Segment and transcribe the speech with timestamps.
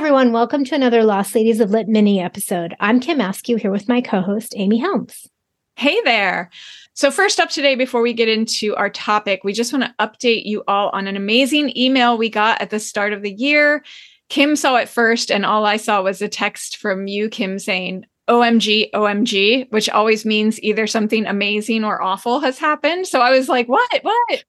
[0.00, 0.32] everyone.
[0.32, 2.74] Welcome to another Lost Ladies of Lit mini episode.
[2.80, 5.28] I'm Kim Askew here with my co host, Amy Helms.
[5.76, 6.48] Hey there.
[6.94, 10.46] So, first up today, before we get into our topic, we just want to update
[10.46, 13.84] you all on an amazing email we got at the start of the year.
[14.30, 18.06] Kim saw it first, and all I saw was a text from you, Kim, saying,
[18.26, 23.06] OMG, OMG, which always means either something amazing or awful has happened.
[23.06, 24.00] So I was like, what?
[24.00, 24.44] What?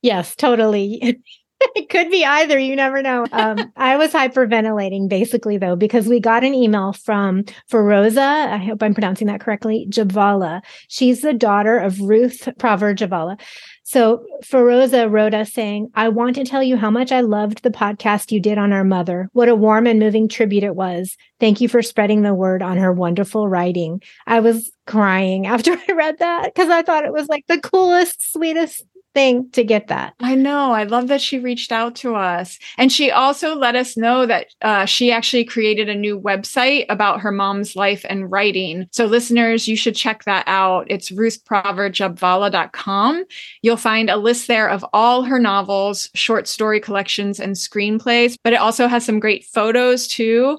[0.00, 1.20] Yes, totally.
[1.76, 2.58] it could be either.
[2.58, 3.26] You never know.
[3.32, 8.48] Um, I was hyperventilating basically, though, because we got an email from Firoza.
[8.52, 9.86] I hope I'm pronouncing that correctly.
[9.90, 10.62] Jhabvala.
[10.88, 13.40] She's the daughter of Ruth Prawer Jhabvala.
[13.84, 17.70] So Firoza wrote us saying, I want to tell you how much I loved the
[17.70, 19.28] podcast you did on our mother.
[19.32, 21.16] What a warm and moving tribute it was.
[21.40, 24.00] Thank you for spreading the word on her wonderful writing.
[24.26, 28.32] I was crying after I read that because I thought it was like the coolest,
[28.32, 30.14] sweetest thing to get that.
[30.20, 30.72] I know.
[30.72, 32.58] I love that she reached out to us.
[32.78, 37.20] And she also let us know that uh, she actually created a new website about
[37.20, 38.88] her mom's life and writing.
[38.92, 40.86] So, listeners, you should check that out.
[40.90, 43.24] It's ruthprawerjhabvala.com.
[43.62, 48.52] You'll find a list there of all her novels, short story collections, and screenplays, but
[48.52, 50.58] it also has some great photos too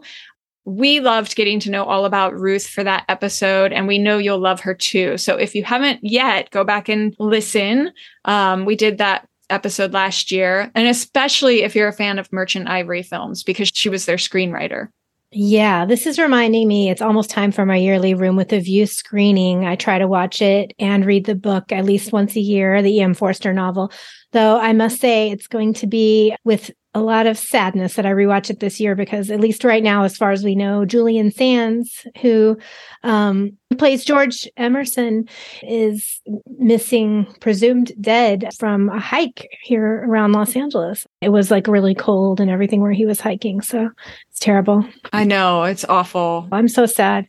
[0.65, 4.39] we loved getting to know all about Ruth for that episode, and we know you'll
[4.39, 5.17] love her too.
[5.17, 7.91] So if you haven't yet, go back and listen.
[8.25, 12.69] Um, we did that episode last year, and especially if you're a fan of Merchant
[12.69, 14.87] Ivory films, because she was their screenwriter.
[15.35, 18.85] Yeah, this is reminding me it's almost time for my yearly Room with a View
[18.85, 19.65] screening.
[19.65, 22.97] I try to watch it and read the book at least once a year, the
[22.97, 23.15] E.M.
[23.15, 23.91] Forster novel.
[24.31, 28.11] Though I must say it's going to be with a lot of sadness that I
[28.11, 31.31] rewatch it this year because, at least right now, as far as we know, Julian
[31.31, 32.57] Sands, who
[33.03, 35.27] um, plays George Emerson,
[35.63, 36.21] is
[36.59, 41.07] missing, presumed dead from a hike here around Los Angeles.
[41.21, 43.61] It was like really cold and everything where he was hiking.
[43.61, 43.89] So
[44.29, 44.85] it's terrible.
[45.11, 45.63] I know.
[45.63, 46.47] It's awful.
[46.51, 47.27] I'm so sad.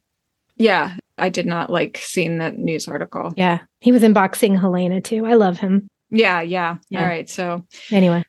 [0.57, 0.97] Yeah.
[1.17, 3.33] I did not like seeing that news article.
[3.37, 3.61] Yeah.
[3.81, 5.27] He was in Boxing Helena too.
[5.27, 5.89] I love him.
[6.11, 6.77] Yeah, yeah.
[6.91, 7.01] Yeah.
[7.01, 7.29] All right.
[7.29, 8.25] So, anyway,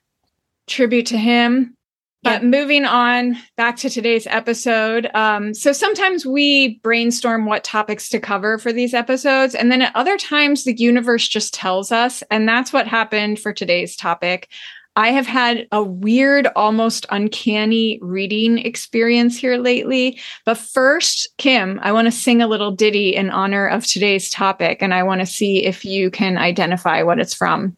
[0.68, 1.76] tribute to him.
[2.24, 5.12] But moving on back to today's episode.
[5.14, 9.54] Um, so sometimes we brainstorm what topics to cover for these episodes.
[9.54, 12.24] And then at other times, the universe just tells us.
[12.32, 14.50] And that's what happened for today's topic.
[14.96, 20.20] I have had a weird, almost uncanny reading experience here lately.
[20.46, 24.82] But first, Kim, I want to sing a little ditty in honor of today's topic.
[24.82, 27.78] And I want to see if you can identify what it's from.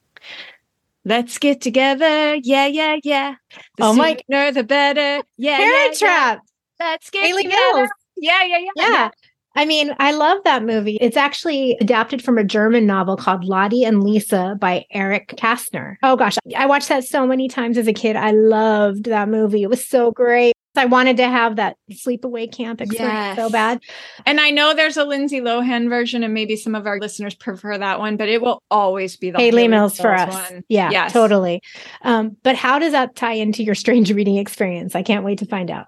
[1.08, 2.36] Let's get together.
[2.36, 3.36] Yeah, yeah, yeah.
[3.78, 5.24] The oh my, sooner the better.
[5.38, 6.42] Yeah, Parent yeah, Trap.
[6.82, 6.86] Yeah.
[6.86, 7.78] Let's get Hayley together.
[7.78, 7.90] Mills.
[8.18, 9.10] Yeah, yeah, yeah, yeah.
[9.56, 10.98] I mean, I love that movie.
[11.00, 15.96] It's actually adapted from a German novel called Lottie and Lisa by Erich Kästner.
[16.04, 18.18] Oh gosh, I watched that so many times as a kid.
[18.18, 19.64] I loved that movie.
[19.64, 20.57] It was so great.
[20.78, 23.38] I wanted to have that sleepaway camp experience yes.
[23.38, 23.82] so bad.
[24.26, 27.78] And I know there's a Lindsay Lohan version, and maybe some of our listeners prefer
[27.78, 30.34] that one, but it will always be the Hayley Mills, Mills for us.
[30.52, 30.64] One.
[30.70, 31.14] Yeah, yes.
[31.14, 31.62] totally.
[32.02, 34.96] Um, but how does that tie into your strange reading experience?
[34.96, 35.88] I can't wait to find out.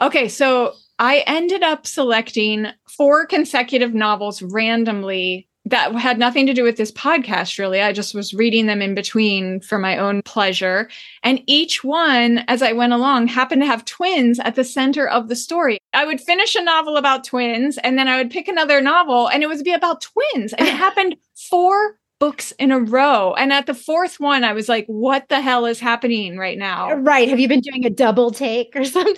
[0.00, 6.62] Okay, so I ended up selecting four consecutive novels randomly that had nothing to do
[6.62, 7.80] with this podcast, really.
[7.80, 10.88] I just was reading them in between for my own pleasure.
[11.22, 15.28] And each one, as I went along, happened to have twins at the center of
[15.28, 15.78] the story.
[15.92, 19.42] I would finish a novel about twins, and then I would pick another novel, and
[19.42, 20.52] it would be about twins.
[20.54, 23.34] And it happened four books in a row.
[23.34, 26.90] And at the fourth one, I was like, what the hell is happening right now?
[26.90, 27.28] Uh, right.
[27.28, 29.14] Have you been doing a double take or something?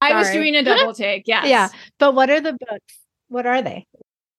[0.00, 1.24] I was doing a double take.
[1.26, 1.48] Yes.
[1.48, 1.68] yeah.
[1.98, 2.98] But what are the books?
[3.28, 3.86] What are they?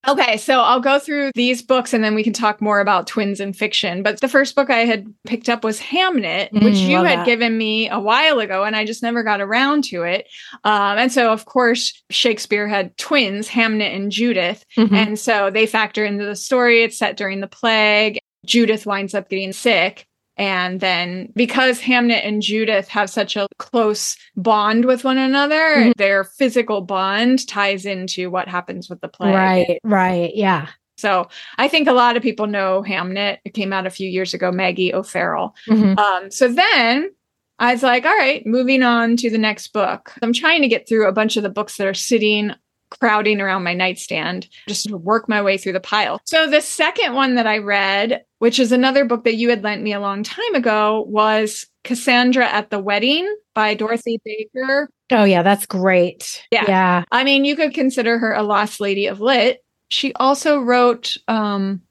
[0.07, 3.41] Okay, so I'll go through these books and then we can talk more about twins
[3.41, 4.03] and fiction.
[4.03, 7.25] But the first book I had picked up was Hamnet, mm, which you had that.
[7.25, 10.27] given me a while ago, and I just never got around to it.
[10.63, 14.65] Um, and so, of course, Shakespeare had twins, Hamnet and Judith.
[14.77, 14.95] Mm-hmm.
[14.95, 16.83] And so they factor into the story.
[16.83, 18.19] It's set during the plague.
[18.45, 20.06] Judith winds up getting sick.
[20.37, 25.91] And then because Hamnet and Judith have such a close bond with one another, mm-hmm.
[25.97, 29.33] their physical bond ties into what happens with the play.
[29.33, 30.31] Right, right.
[30.35, 30.67] Yeah.
[30.97, 33.39] So I think a lot of people know Hamnet.
[33.45, 35.55] It came out a few years ago, Maggie O'Farrell.
[35.67, 35.97] Mm-hmm.
[35.97, 37.11] Um, so then
[37.59, 40.13] I was like, all right, moving on to the next book.
[40.21, 42.51] I'm trying to get through a bunch of the books that are sitting
[42.89, 46.21] crowding around my nightstand, just to work my way through the pile.
[46.25, 49.81] So the second one that I read, which is another book that you had lent
[49.81, 54.89] me a long time ago, was Cassandra at the Wedding by Dorothy Baker.
[55.11, 56.43] Oh yeah, that's great.
[56.51, 56.65] Yeah.
[56.67, 57.03] Yeah.
[57.11, 59.63] I mean, you could consider her a lost lady of lit.
[59.89, 61.81] She also wrote um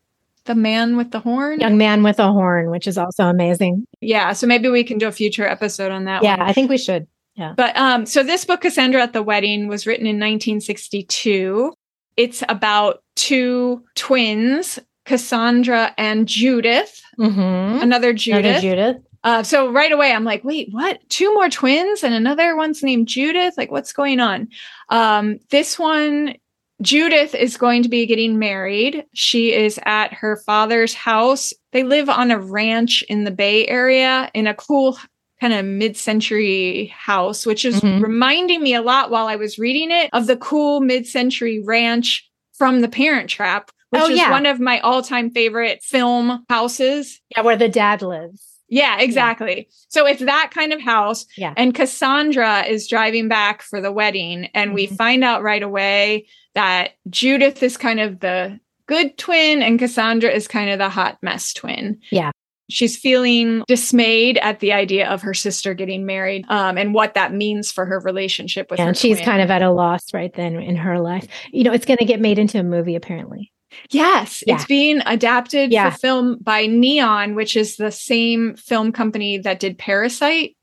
[0.45, 1.61] the Man with the Horn.
[1.61, 3.87] Young Man with a Horn, which is also amazing.
[4.01, 4.33] Yeah.
[4.33, 6.49] So maybe we can do a future episode on that yeah, one.
[6.49, 7.07] I think we should.
[7.37, 7.53] Yeah.
[7.57, 11.73] But um, so this book, Cassandra at the Wedding, was written in 1962.
[12.17, 17.83] It's about two twins, Cassandra and Judith, Mm-hmm.
[17.83, 18.45] another Judith.
[18.45, 18.97] Another Judith.
[19.25, 21.01] Uh, so right away, I'm like, wait, what?
[21.09, 23.55] Two more twins and another one's named Judith?
[23.57, 24.49] Like, what's going on?
[24.91, 26.37] Um, this one,
[26.83, 29.05] Judith is going to be getting married.
[29.15, 31.53] She is at her father's house.
[31.73, 34.99] They live on a ranch in the Bay Area in a cool
[35.41, 38.03] kind of mid-century house, which is Mhm.
[38.03, 42.81] reminding me a lot while I was reading it of the cool mid-century ranch from
[42.81, 44.31] The Parent Trap, which Oh, is yeah.
[44.31, 47.21] one of my all-time favorite film houses.
[47.37, 48.43] Yeah, where the dad lives.
[48.69, 49.69] Yeah, exactly.
[49.89, 51.27] So it's that kind of house.
[51.37, 51.53] Yeah.
[51.57, 54.49] And Cassandra is driving back for the wedding.
[54.55, 54.97] And we Mhm.
[54.97, 60.49] find out right away that Judith is kind of the good twin and Cassandra is
[60.49, 62.01] kind of the hot mess twin.
[62.11, 62.31] Yeah.
[62.69, 67.33] She's feeling dismayed at the idea of her sister getting married um, and what that
[67.33, 68.87] means for her relationship with her.
[68.89, 69.25] and she's twin.
[69.27, 71.27] kind of at a loss right then in her life.
[71.53, 73.53] You know, it's going to get made into a movie apparently.
[73.91, 74.55] Yes, Yeah.
[74.55, 75.91] it's being adapted Yeah.
[75.91, 80.56] for film by Neon, which is the same film company that did Parasite.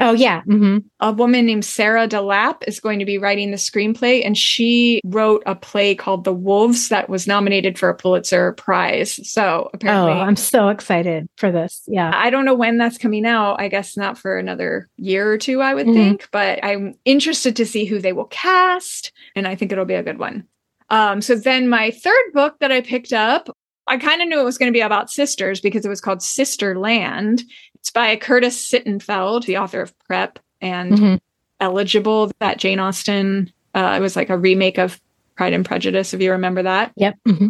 [0.00, 0.42] Oh yeah.
[0.42, 5.00] hmm a woman named Sarah DeLappe is going to be writing the screenplay, and she
[5.04, 9.18] wrote a play called The Wolves that was nominated for a Pulitzer Prize.
[9.30, 10.12] So apparently.
[10.12, 11.82] Oh, I'm so excited for this.
[11.86, 12.10] Yeah.
[12.14, 13.60] I don't know when that's coming out.
[13.60, 15.94] I guess not for another year or two, I would Mhm.
[15.94, 19.94] think, but I'm interested to see who they will cast, and I think it'll be
[19.94, 20.44] a good one.
[20.90, 23.48] Um, so then my third book that I picked up,
[23.86, 26.18] I kind of knew it was going to be about sisters because it was called
[26.20, 27.42] Sisterland.
[27.80, 31.20] It's by Curtis Sittenfeld, the author of Prep and Mhm.
[31.60, 33.52] Eligible, that Jane Austen.
[33.74, 35.00] Uh, it was like a remake of
[35.36, 36.92] Pride and Prejudice, if you remember that.
[36.96, 37.14] Yep.
[37.26, 37.48] hmm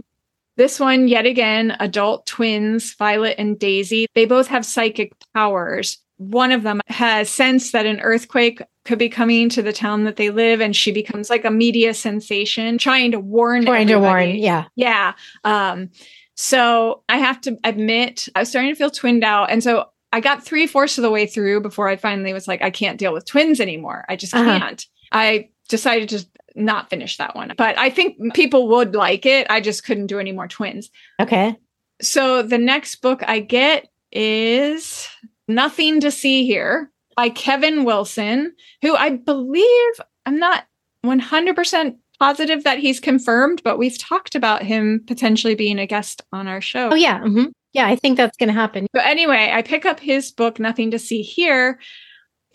[0.56, 4.06] This one, yet again, adult twins, Violet and Daisy.
[4.14, 5.98] They both have psychic powers.
[6.18, 10.16] One of them has sensed that an earthquake could be coming to the town that
[10.16, 13.64] they live, and she becomes like a media sensation, trying to warn.
[13.64, 14.36] Trying to warn.
[14.36, 14.64] Yeah.
[14.76, 15.14] Yeah.
[15.44, 15.88] Um,
[16.36, 19.50] so I have to admit, I was starting to feel twinned out.
[19.50, 22.62] And so I got three fourths of the way through before I finally was like,
[22.62, 24.04] I can't deal with twins anymore.
[24.08, 24.58] I just Uh-huh.
[24.58, 24.84] can't.
[25.12, 26.26] I decided to
[26.56, 27.52] not finish that one.
[27.56, 29.46] But I think people would like it.
[29.48, 30.90] I just couldn't do any more twins.
[31.20, 31.56] Okay.
[32.02, 35.06] So the next book I get is
[35.46, 39.92] Nothing to See Here by Kevin Wilson, who I believe
[40.26, 40.64] I'm not
[41.04, 46.46] 100% positive that he's confirmed, but we've talked about him potentially being a guest on
[46.48, 46.90] our show.
[46.92, 47.20] Oh yeah.
[47.20, 47.86] hmm Yeah.
[47.86, 48.86] I think that's going to happen.
[48.92, 51.78] But anyway, I pick up his book, Nothing to See Here.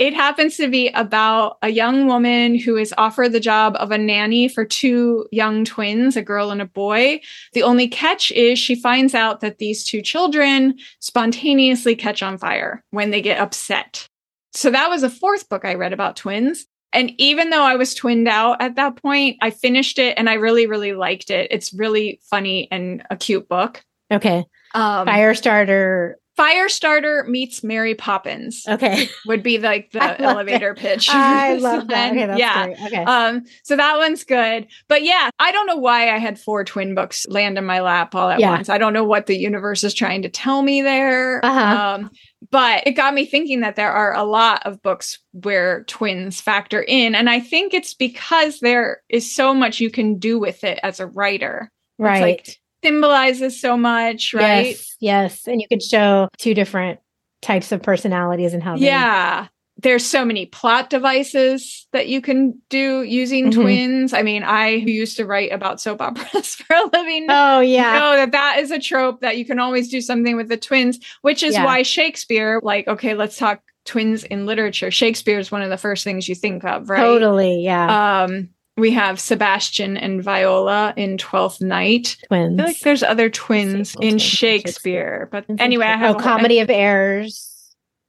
[0.00, 3.98] it happens to be about a young woman who is offered the job of a
[3.98, 7.20] nanny for two young twins, a girl and a boy.
[7.52, 12.82] The only catch is she finds out that these two children spontaneously catch on fire
[12.92, 14.08] when they get upset.
[14.54, 16.66] So that was a fourth book I read about twins.
[16.94, 20.34] And even though I was twinned out at that point, I finished it and I
[20.34, 21.48] really, really liked it.
[21.50, 23.84] It's really funny and a cute book.
[24.10, 24.44] Okay.
[24.74, 26.14] Um, Firestarter.
[26.38, 29.10] Firestarter meets Mary Poppins Okay.
[29.26, 31.08] would be like the elevator pitch.
[31.10, 32.12] I love that.
[32.12, 32.24] Okay.
[32.26, 32.64] That's yeah.
[32.66, 32.80] great.
[32.86, 33.04] Okay.
[33.04, 34.66] Um, so that one's good.
[34.88, 38.14] But yeah, I don't know why I had four twin books land in my lap
[38.14, 38.52] all at Yeah.
[38.52, 38.70] once.
[38.70, 41.44] I don't know what the universe is trying to tell me there.
[41.44, 41.82] Uh-huh.
[41.98, 42.10] Um,
[42.50, 46.80] but it got me thinking that there are a lot of books where twins factor
[46.80, 47.14] in.
[47.14, 51.00] And I think it's because there is so much you can do with it as
[51.00, 51.70] a writer.
[51.98, 52.22] right.
[52.22, 54.66] like, Symbolizes so much, right?
[54.68, 54.96] Yes.
[55.00, 55.46] Yes.
[55.46, 57.00] And you could show two different
[57.42, 59.46] types of personalities and how they Yeah.
[59.82, 63.54] There's so many plot devices that you can do using Mhm.
[63.62, 64.12] twins.
[64.12, 67.98] I mean, I who used to write about soap operas for a living Oh yeah.
[67.98, 70.98] know that that is a trope that you can always do something with the twins,
[71.22, 71.64] which is Yeah.
[71.64, 74.90] why Shakespeare, like, okay, let's talk twins in literature.
[74.90, 77.00] Shakespeare is one of the first things you think of, right?
[77.00, 77.62] Totally.
[77.62, 78.24] Yeah.
[78.24, 82.16] Um, we have Sebastian and Viola in Twelfth Night.
[82.28, 82.54] Twins.
[82.58, 85.28] I feel like there's other twins in Shakespeare.
[85.28, 87.46] Shakespeare, but anyway, I have oh, a- comedy of errors.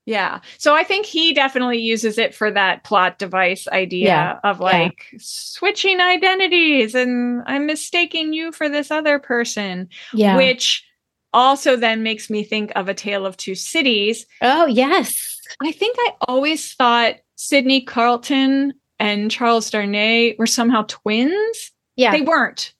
[0.06, 0.40] yeah.
[0.58, 4.64] So I think he definitely uses it for that plot device idea Yeah, of yeah.
[4.66, 10.36] like switching identities and I'm mistaking you for this other person, Yeah.
[10.38, 10.84] which
[11.34, 14.26] also then makes me think of A Tale of Two Cities.
[14.42, 15.40] oh yes.
[15.62, 21.72] I think I always thought Sidney Carlton and Charles Darnay were somehow twins.
[21.96, 22.12] Yeah.
[22.12, 22.74] They weren't.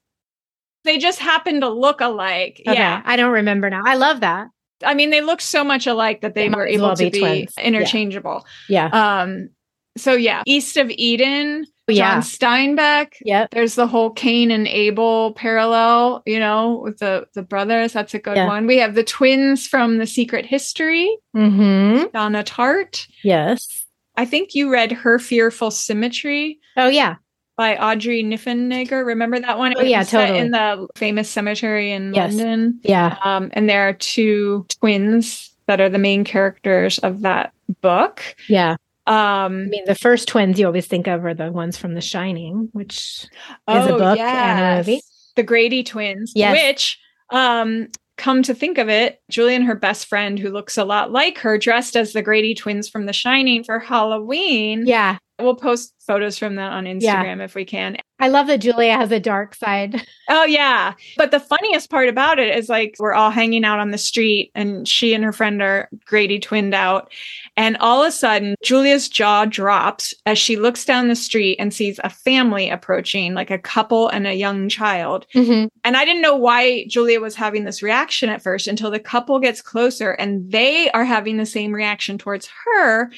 [0.84, 2.62] They just happened to look alike.
[2.68, 3.02] Okay, Yeah.
[3.06, 3.84] I don't remember now.
[3.86, 4.48] I love that.
[4.84, 7.10] I mean, they look so much alike that they, They were able well to be
[7.12, 7.54] be, twins.
[7.58, 7.64] Yeah.
[7.66, 8.46] interchangeable.
[8.68, 8.88] Yeah.
[8.88, 9.50] Um,
[9.98, 12.14] so yeah, East of Eden, yeah.
[12.14, 13.16] John Steinbeck.
[13.24, 13.46] Yeah.
[13.52, 17.92] There's the whole Cain and Abel parallel, you know, with the the brothers.
[17.94, 18.48] That's a good Yeah.
[18.48, 18.66] one.
[18.66, 22.06] We have the twins from The Secret History, Mm-hmm.
[22.14, 23.08] Donna Tartt.
[23.24, 23.81] Yes.
[24.22, 26.60] I think you read Her Fearful Symmetry.
[26.78, 27.16] Oh, yeah.
[27.58, 29.04] By Audrey Niffenegger.
[29.04, 29.74] Remember that one?
[29.76, 30.38] Oh, yeah, totally.
[30.38, 32.36] in the famous cemetery in yes.
[32.36, 32.80] London.
[32.84, 33.18] Yeah.
[33.24, 37.52] Um, and there are two twins that are the main characters of that
[37.82, 38.22] book.
[38.48, 38.76] Yeah.
[39.08, 42.02] Um, I mean, the first twins you always think of are the ones from The
[42.02, 43.26] Shining, which
[43.68, 44.36] oh, is a book yes.
[44.36, 45.02] and a movie.
[45.36, 46.54] The Grady twins, yes.
[46.54, 47.00] which
[47.32, 47.88] um,
[48.22, 51.40] come to think of it, Julie and her best friend, who looks a lot like
[51.40, 54.86] her, dressed as the Grady twins from The Shining for Halloween.
[54.86, 55.18] Yeah.
[55.40, 57.44] We'll post photos from that on Instagram yeah.
[57.44, 57.98] if we can.
[58.22, 60.08] I love that Julia has a dark side.
[60.34, 60.94] Oh, yeah.
[61.18, 64.50] But the funniest part about it is like we're all hanging out on the street
[64.56, 67.12] and she and her friend are Grady twinned out.
[67.58, 71.74] And all of a sudden, Julia's jaw drops as she looks down the street and
[71.74, 75.28] sees a family approaching, like a couple and a young child.
[75.36, 75.68] Mm-hmm.
[75.84, 79.38] And I didn't know why Julia was having this reaction at first until the couple
[79.40, 83.12] gets closer and they are having the same reaction towards her.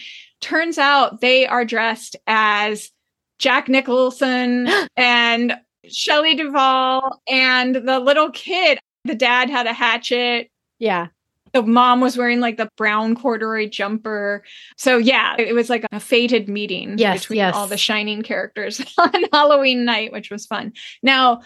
[0.44, 2.92] Turns out they are dressed as
[3.40, 5.56] Jack Nicholson and
[5.88, 8.78] Shelley Duvall and the little kid.
[9.06, 10.50] The dad had a hatchet.
[10.80, 11.08] Yeah
[11.54, 14.44] the mom was wearing like the brown corduroy jumper.
[14.76, 17.56] So yeah, it was like a fated meeting yes, between yes.
[17.56, 20.74] all the shining characters on Halloween night, which was fun.
[21.04, 21.42] Now,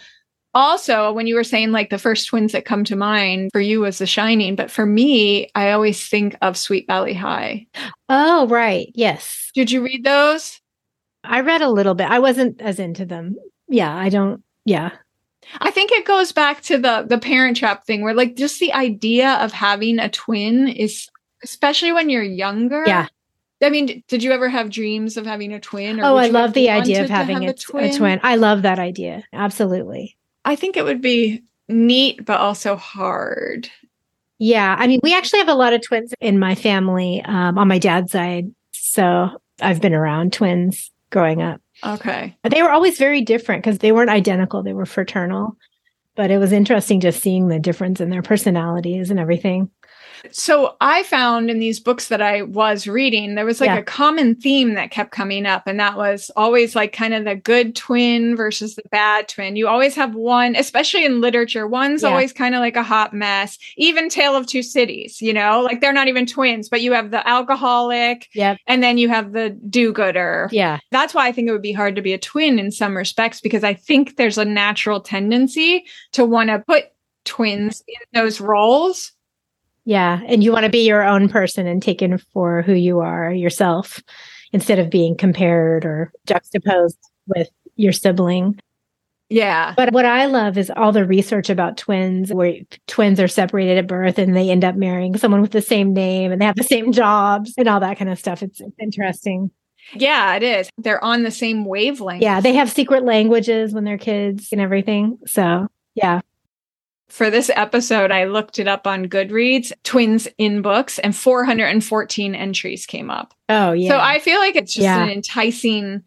[0.54, 3.82] also when you were saying like the first twins that come to mind for you
[3.82, 7.68] was the shining, but for me, I always think of Sweet Valley High.
[8.10, 8.92] Oh, right.
[8.96, 9.52] Yes.
[9.54, 10.60] Did you read those?
[11.24, 12.10] I read a little bit.
[12.10, 13.36] I wasn't as into them.
[13.68, 14.92] Yeah, I don't yeah.
[15.60, 18.74] I think it goes back to the the parent trap thing where like just the
[18.74, 21.08] idea of having a twin is
[21.44, 22.84] especially when you're younger.
[22.86, 23.08] Yeah.
[23.62, 26.00] I mean, did you ever have dreams of having a twin?
[26.00, 27.86] oh, I love the idea of having a, twin?
[27.86, 28.20] a twin.
[28.22, 29.24] I love that idea.
[29.34, 30.16] Absolutely.
[30.48, 33.70] I think it would be neat, but also hard.
[34.40, 34.78] Yeah.
[34.80, 37.78] I mean, we actually have a lot of twins in my family um, on my
[37.78, 38.50] dad's side.
[38.72, 41.60] So I've been around twins growing up.
[41.86, 42.34] Okay.
[42.50, 45.58] They were always very different because they weren't identical, they were fraternal.
[46.16, 49.70] But it was interesting just seeing the difference in their personalities and everything.
[50.32, 53.78] So I found in these books that I was reading, there was like Yeah.
[53.78, 57.36] a common theme that kept coming up, and that was always like kind of the
[57.36, 59.56] good twin versus the bad twin.
[59.56, 62.10] You always have one, especially in literature, one's Yeah.
[62.10, 63.58] always kind of like a hot mess.
[63.78, 67.12] Even Tale of Two Cities, you know, like they're not even twins, but you have
[67.12, 68.58] the alcoholic Yep.
[68.68, 70.50] and then you have the do gooder.
[70.52, 70.80] Yeah.
[70.92, 73.42] That's why I think it would be hard to be a twin in some respects
[73.42, 76.86] because I think there's a natural tendency to want to put
[77.26, 79.12] twins in those roles.
[79.88, 80.20] Yeah.
[80.28, 84.04] And you want to be your own person and taken for who you are yourself
[84.52, 88.60] instead of being compared or juxtaposed with your sibling.
[89.30, 89.74] Yeah.
[89.78, 92.56] But what I love is all the research about twins, where
[92.88, 96.34] twins are separated at birth and they end up marrying someone with the same name
[96.34, 98.44] and they have the same jobs and all that kind of stuff.
[98.44, 99.52] It's, it's interesting.
[99.94, 100.70] Yeah, it is.
[100.78, 102.22] They're on the same wavelength.
[102.22, 102.42] Yeah.
[102.42, 105.18] They have secret languages when they're kids and everything.
[105.28, 106.20] So, yeah.
[107.10, 112.86] For this episode, I looked it up on Goodreads, twins in books, and 414 entries
[112.86, 113.34] came up.
[113.50, 113.90] Oh, yeah.
[113.90, 115.04] So I feel like it's just Yeah.
[115.04, 116.04] an enticing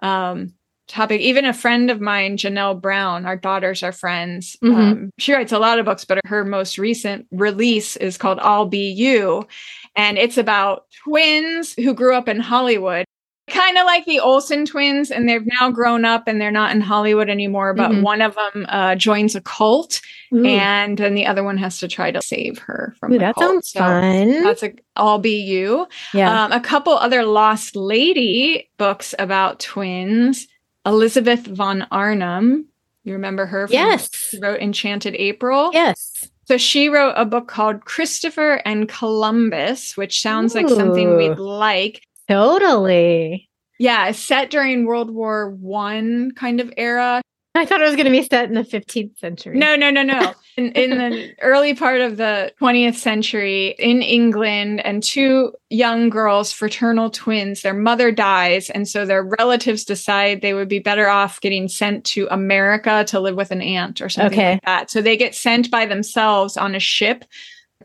[0.00, 0.54] um,
[0.88, 1.20] topic.
[1.20, 4.56] Even a friend of mine, Janelle Brown, our daughters are friends.
[4.64, 4.74] Mhm.
[4.74, 8.66] Um, she writes a lot of books, but her most recent release is called I'll
[8.66, 9.46] Be You.
[9.94, 13.04] And it's about twins who grew up in Hollywood.
[13.50, 16.80] Kind of like the Olsen twins, and they've now grown up and they're not in
[16.80, 17.74] Hollywood anymore.
[17.74, 18.02] But Mhm.
[18.02, 20.00] one of them uh, joins a cult,
[20.34, 20.44] Ooh.
[20.46, 23.34] and then the other one has to try to save her from Ooh, the that
[23.34, 23.46] cult.
[23.64, 24.42] sounds So fun.
[24.44, 25.86] That's a I'll Be You.
[26.14, 26.44] yeah.
[26.44, 30.46] Um, a couple other Lost Lady books about twins.
[30.86, 32.66] Elizabeth von Arnim.
[33.04, 33.66] You remember her?
[33.66, 34.10] From, yes.
[34.14, 35.70] She wrote Enchanted April.
[35.72, 36.28] Yes.
[36.46, 42.02] So she wrote a book called Christopher and Columbus, which sounds like something we'd like.
[42.30, 43.48] Totally.
[43.78, 47.22] Yeah, set during World War One kind of era.
[47.56, 49.58] I thought it was going to be set in the 15th century.
[49.58, 50.34] No, no, no, no.
[50.56, 56.52] In, in the early part of the 20th century in England, and two young girls,
[56.52, 58.68] fraternal twins, their mother dies.
[58.68, 63.20] And so their relatives decide they would be better off getting sent to America to
[63.20, 64.52] live with an aunt or something Okay.
[64.52, 64.90] like that.
[64.90, 67.24] So they get sent by themselves on a ship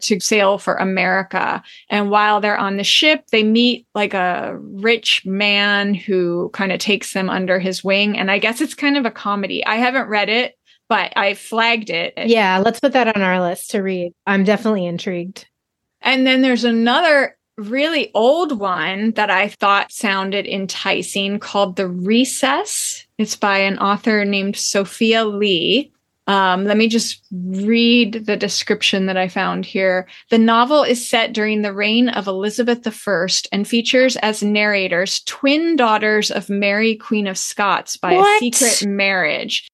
[0.01, 1.63] to sail for America.
[1.89, 6.79] And while they're on the ship, they meet like a rich man who kind of
[6.79, 8.17] takes them under his wing.
[8.17, 9.65] And I guess it's kind of a comedy.
[9.65, 10.57] I haven't read it,
[10.89, 12.13] but I flagged it.
[12.17, 14.13] Yeah, let's put that on our list to read.
[14.27, 15.47] I'm definitely intrigued.
[16.01, 23.05] And then there's another really old one that I thought sounded enticing called The Recess.
[23.17, 25.91] It's by an author named Sophia Lee.
[26.27, 30.07] Um, let me just read the description that I found here.
[30.31, 35.75] The novel is set during the reign of Elizabeth I and features as narrators twin
[35.75, 38.41] daughters of Mary, Queen of Scots, by what?
[38.41, 39.67] a secret marriage.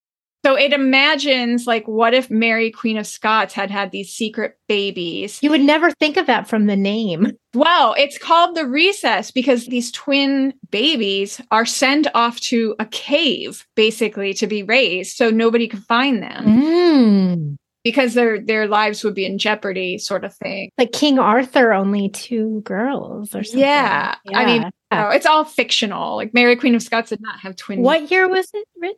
[0.51, 5.39] So it imagines like what if Mary Queen of Scots had had these secret babies?
[5.41, 7.31] You would never think of that from the name.
[7.53, 13.65] Well, it's called the recess because these twin babies are sent off to a cave
[13.75, 16.45] basically to be raised so nobody can find them.
[16.45, 17.55] Mm.
[17.85, 20.69] Because their their lives would be in jeopardy, sort of thing.
[20.77, 23.61] Like King Arthur, only two girls or something.
[23.61, 24.37] Yeah, yeah.
[24.37, 26.17] I mean, it's all fictional.
[26.17, 27.83] Like Mary Queen of Scots did not have twin.
[27.83, 28.97] What year was it written?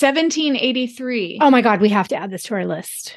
[0.00, 1.38] 1783.
[1.40, 3.16] Oh my God, we have to add this to our list.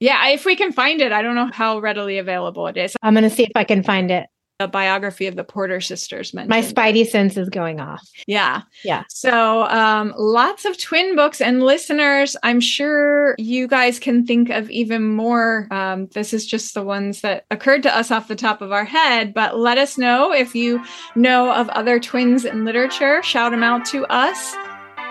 [0.00, 2.96] Yeah, if we can find it, I don't know how readily available it is.
[3.02, 4.26] I'm going to see if I can find it.
[4.60, 6.50] A biography of the Porter sisters mentioned.
[6.50, 8.04] My spidey sense is going off.
[8.26, 8.62] Yeah.
[8.84, 9.04] Yeah.
[9.08, 12.36] So, um, lots of twin books and listeners.
[12.42, 15.68] I'm sure you guys can think of even more.
[15.70, 18.84] Um, this is just the ones that occurred to us off the top of our
[18.84, 20.82] head, but let us know if you
[21.14, 23.22] know of other twins in literature.
[23.22, 24.56] Shout them out to us.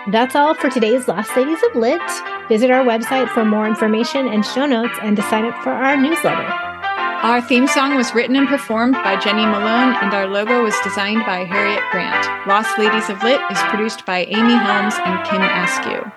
[0.09, 2.01] That's all for today's Lost Ladies of Lit.
[2.47, 5.97] Visit our website for more information and show notes and to sign up for our
[5.97, 6.47] newsletter.
[7.23, 11.25] Our theme song was written and performed by Jenny Malone, and our logo was designed
[11.25, 12.47] by Harriet Grant.
[12.47, 16.09] Lost Ladies of Lit is produced by Amy Helms and Kim Askew.